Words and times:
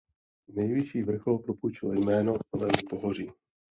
Nejvyšší 0.55 1.03
vrchol 1.03 1.39
propůjčil 1.39 1.93
jméno 1.93 2.33
celému 2.49 2.87
pohoří. 2.89 3.29